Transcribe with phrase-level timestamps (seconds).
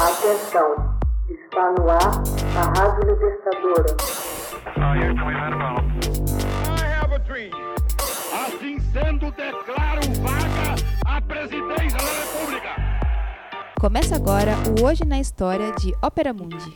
[0.00, 0.96] Atenção,
[1.28, 1.98] está no ar
[2.56, 3.96] a Rádio Libertadora.
[8.32, 12.76] Assim sendo, declaro vaga a presidência da República.
[13.80, 16.72] Começa agora o Hoje na História de Ópera Mundi.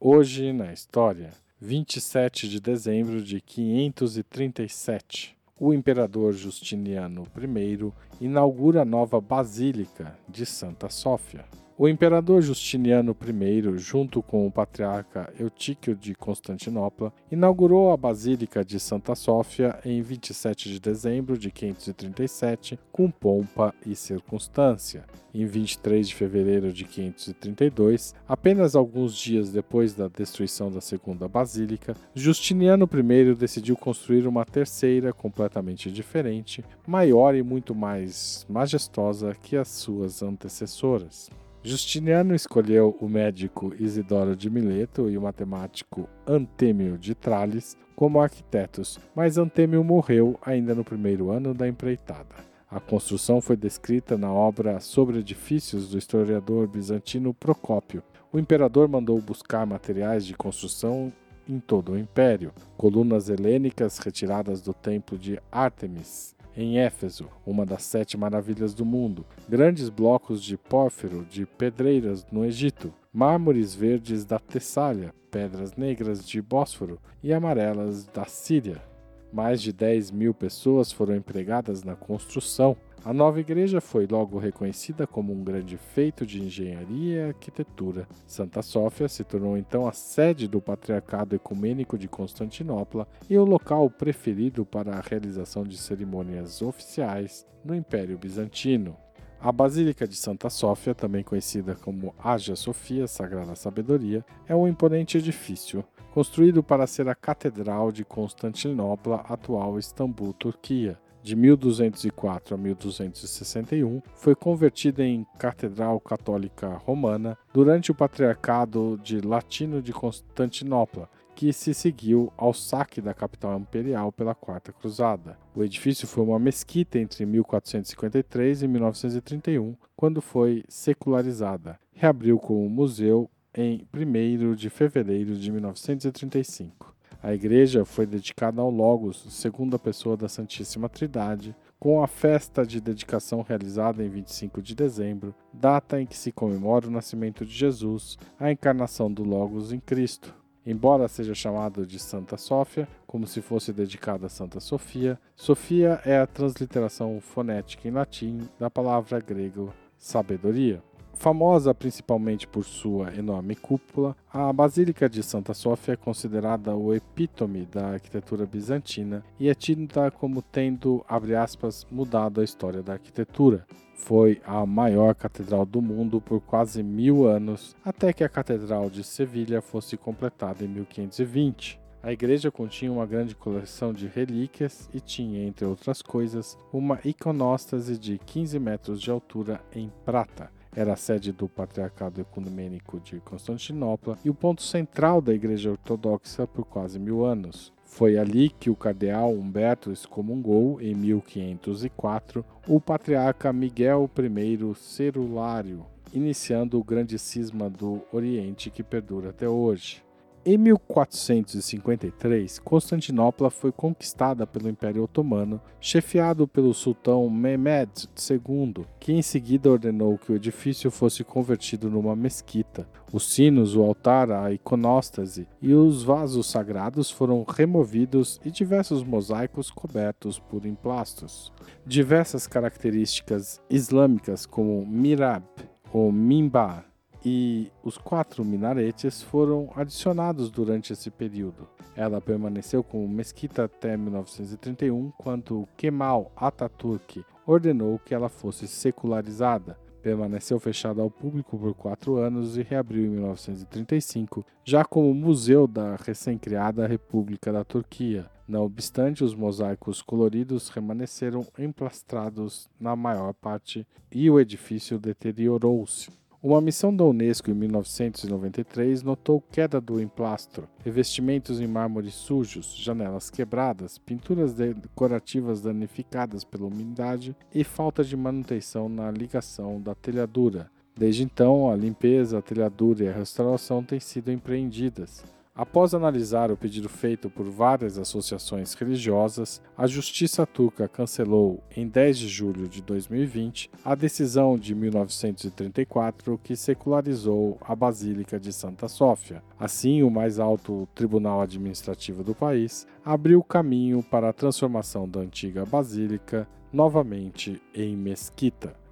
[0.00, 9.20] Hoje na História, 27 de dezembro de 537 o imperador Justiniano I inaugura a nova
[9.20, 11.44] Basílica de Santa Sófia.
[11.82, 18.78] O imperador Justiniano I, junto com o patriarca Eutíquio de Constantinopla, inaugurou a Basílica de
[18.78, 25.04] Santa Sófia em 27 de dezembro de 537, com pompa e circunstância.
[25.34, 31.96] Em 23 de fevereiro de 532, apenas alguns dias depois da destruição da Segunda Basílica,
[32.14, 39.66] Justiniano I decidiu construir uma terceira completamente diferente, maior e muito mais majestosa que as
[39.66, 41.28] suas antecessoras.
[41.64, 48.98] Justiniano escolheu o médico Isidoro de Mileto e o matemático Antêmio de Trales como arquitetos,
[49.14, 52.34] mas Antêmio morreu ainda no primeiro ano da empreitada.
[52.68, 58.02] A construção foi descrita na obra Sobre Edifícios do historiador bizantino Procópio.
[58.32, 61.12] O imperador mandou buscar materiais de construção
[61.48, 67.82] em todo o império, colunas helênicas retiradas do templo de Ártemis, em Éfeso, uma das
[67.82, 74.38] sete maravilhas do mundo, grandes blocos de pórfiro de pedreiras no Egito, mármores verdes da
[74.38, 78.91] Tessália, pedras negras de Bósforo e amarelas da Síria.
[79.32, 85.08] Mais de 10 mil pessoas foram empregadas na construção, a nova igreja foi logo reconhecida
[85.08, 88.06] como um grande feito de engenharia e arquitetura.
[88.28, 93.90] Santa Sófia se tornou então a sede do Patriarcado Ecumênico de Constantinopla e o local
[93.90, 98.96] preferido para a realização de cerimônias oficiais no Império Bizantino.
[99.40, 105.18] A Basílica de Santa Sófia, também conhecida como Hagia Sofia, Sagrada Sabedoria, é um imponente
[105.18, 114.02] edifício, construído para ser a Catedral de Constantinopla, atual Istambul, Turquia de 1204 a 1261,
[114.14, 121.72] foi convertida em Catedral Católica Romana durante o Patriarcado de Latino de Constantinopla, que se
[121.72, 125.38] seguiu ao saque da capital imperial pela Quarta Cruzada.
[125.54, 131.78] O edifício foi uma mesquita entre 1453 e 1931, quando foi secularizada.
[131.94, 136.94] Reabriu como museu em 1 de fevereiro de 1935.
[137.22, 142.80] A igreja foi dedicada ao Logos, segunda pessoa da Santíssima Trindade, com a festa de
[142.80, 148.18] dedicação realizada em 25 de dezembro, data em que se comemora o nascimento de Jesus,
[148.38, 150.34] a encarnação do Logos em Cristo.
[150.64, 156.18] Embora seja chamado de Santa Sófia, como se fosse dedicada a Santa Sofia, Sofia é
[156.18, 160.82] a transliteração fonética em latim da palavra grego sabedoria.
[161.14, 167.64] Famosa principalmente por sua enorme cúpula, a Basílica de Santa Sofia é considerada o epítome
[167.66, 173.64] da arquitetura bizantina e é tida como tendo, abre aspas, mudado a história da arquitetura.
[173.94, 179.04] Foi a maior catedral do mundo por quase mil anos, até que a Catedral de
[179.04, 181.80] Sevilha fosse completada em 1520.
[182.02, 187.96] A igreja continha uma grande coleção de relíquias e tinha, entre outras coisas, uma iconóstase
[187.96, 194.18] de 15 metros de altura em prata era a sede do Patriarcado Ecumênico de Constantinopla
[194.24, 197.72] e o ponto central da Igreja Ortodoxa por quase mil anos.
[197.84, 206.78] Foi ali que o cardeal Humberto excomungou, em 1504, o patriarca Miguel I Cerulário, iniciando
[206.78, 210.02] o grande cisma do Oriente que perdura até hoje.
[210.44, 219.22] Em 1453, Constantinopla foi conquistada pelo Império Otomano, chefiado pelo sultão Mehmed II, que em
[219.22, 222.88] seguida ordenou que o edifício fosse convertido numa mesquita.
[223.12, 229.70] Os sinos, o altar, a iconóstase e os vasos sagrados foram removidos e diversos mosaicos
[229.70, 231.52] cobertos por emplastos.
[231.86, 235.44] Diversas características islâmicas, como mirab
[235.92, 236.91] ou mimbar,
[237.24, 241.68] e os quatro minaretes foram adicionados durante esse período.
[241.94, 249.78] Ela permaneceu como mesquita até 1931, quando Kemal Atatürk ordenou que ela fosse secularizada.
[250.02, 255.94] Permaneceu fechada ao público por quatro anos e reabriu em 1935, já como museu da
[255.94, 258.28] recém-criada República da Turquia.
[258.48, 266.10] Não obstante, os mosaicos coloridos permaneceram emplastrados na maior parte e o edifício deteriorou-se.
[266.44, 273.30] Uma missão da Unesco em 1993 notou queda do emplastro, revestimentos em mármore sujos, janelas
[273.30, 280.68] quebradas, pinturas decorativas danificadas pela umidade e falta de manutenção na ligação da telhadura.
[280.96, 285.22] Desde então, a limpeza, a telhadura e a restauração têm sido empreendidas.
[285.54, 292.18] Após analisar o pedido feito por várias associações religiosas, a Justiça Turca cancelou, em 10
[292.20, 299.42] de julho de 2020, a decisão de 1934 que secularizou a Basílica de Santa Sófia.
[299.60, 305.66] Assim, o mais alto tribunal administrativo do país abriu caminho para a transformação da antiga
[305.66, 308.81] basílica novamente em mesquita.